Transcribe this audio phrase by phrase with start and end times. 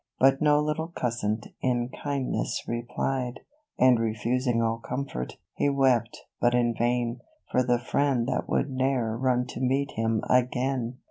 [0.19, 3.41] But no little cousin in kindness replied;
[3.77, 7.19] And refusing all comfort, he wept, hut in vain,
[7.51, 10.97] For the friend that would ne'er run to meet him again.